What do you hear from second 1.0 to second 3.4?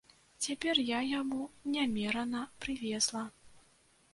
яму нямерана прывезла.